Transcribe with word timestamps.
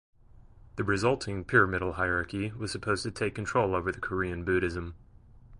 The 0.77 0.83
resulting 0.83 1.43
pyramidal 1.45 1.93
hierarchy 1.93 2.51
was 2.53 2.71
supposed 2.71 3.03
to 3.03 3.11
take 3.11 3.35
control 3.35 3.75
over 3.75 3.91
the 3.91 3.99
Korean 4.01 4.43
Buddhism. 4.43 4.95